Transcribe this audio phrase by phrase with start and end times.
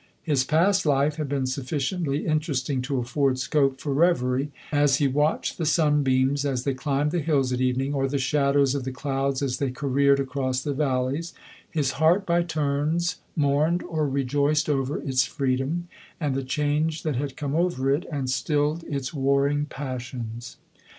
[0.23, 5.07] His past life had been sufficiently interesting to afford scope for reverie; and as he
[5.07, 8.91] watched the sunbeams as thev climbed the hills at evening, or the shadows of the
[8.91, 11.35] clouds as they careered across the valleys,
[11.69, 15.87] his heart by turns mourned or rejoiced over its freedom,
[16.19, 20.57] and the change that had come over it and stilled its warring passions.